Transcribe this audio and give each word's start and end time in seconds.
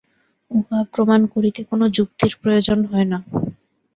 উহা 0.51 0.79
প্রমাণ 0.93 1.21
করিতে 1.33 1.61
কোন 1.69 1.81
যুক্তির 1.97 2.33
প্রয়োজন 2.41 2.79
হয় 2.85 3.07
না। 3.11 3.19